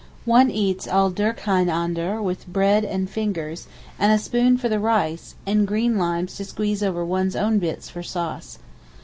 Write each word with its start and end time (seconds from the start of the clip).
One 0.25 0.49
eats 0.49 0.87
all 0.87 1.11
durcheinander 1.11 2.19
with 2.23 2.47
bread 2.47 2.83
and 2.83 3.07
fingers, 3.07 3.67
and 3.99 4.11
a 4.11 4.17
spoon 4.17 4.57
for 4.57 4.67
the 4.67 4.79
rice, 4.79 5.35
and 5.45 5.67
green 5.67 5.99
limes 5.99 6.35
to 6.37 6.43
squeeze 6.45 6.81
over 6.81 7.05
one's 7.05 7.35
own 7.35 7.59
bits 7.59 7.87
for 7.87 8.01
sauce. 8.01 8.57